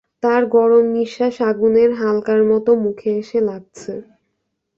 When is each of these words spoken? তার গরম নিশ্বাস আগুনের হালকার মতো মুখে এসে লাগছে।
তার 0.23 0.41
গরম 0.55 0.85
নিশ্বাস 0.97 1.35
আগুনের 1.49 1.89
হালকার 1.99 2.41
মতো 2.51 2.71
মুখে 2.83 3.09
এসে 3.21 3.39
লাগছে। 3.49 3.93